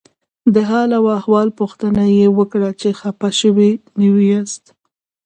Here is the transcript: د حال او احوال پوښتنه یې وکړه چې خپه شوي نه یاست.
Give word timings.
د 0.53 0.55
حال 0.69 0.89
او 0.99 1.05
احوال 1.17 1.49
پوښتنه 1.59 2.03
یې 2.17 2.27
وکړه 2.37 2.69
چې 2.79 2.89
خپه 2.99 3.29
شوي 3.39 3.71
نه 3.99 4.07
یاست. 4.31 4.63